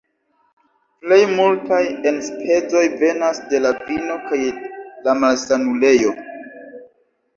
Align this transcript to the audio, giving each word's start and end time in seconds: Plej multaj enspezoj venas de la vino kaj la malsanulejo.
Plej 1.03 1.19
multaj 1.33 1.81
enspezoj 2.11 2.83
venas 3.03 3.43
de 3.53 3.61
la 3.69 3.75
vino 3.91 4.19
kaj 4.31 4.41
la 5.07 5.15
malsanulejo. 5.23 6.19